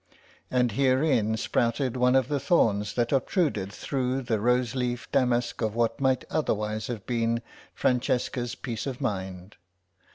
[0.49, 5.75] And herein sprouted one of the thorns that obtruded through the rose leaf damask of
[5.75, 7.43] what might otherwise have been
[7.75, 9.57] Francesca's peace of mind.